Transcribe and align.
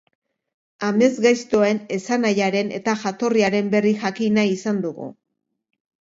Amesgaiztoen 0.87 1.81
esanahiaren 1.97 2.73
eta 2.79 2.97
jatorriaren 3.03 3.71
berri 3.77 3.93
jakin 4.07 4.35
nahi 4.41 4.57
izan 4.57 4.83
dugu. 4.89 5.13